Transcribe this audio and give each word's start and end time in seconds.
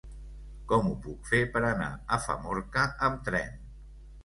Com 0.71 0.89
ho 0.91 0.93
puc 1.03 1.29
fer 1.33 1.41
per 1.57 1.63
anar 1.69 1.91
a 2.17 2.21
Famorca 2.25 2.89
amb 3.11 3.25
tren? 3.31 3.57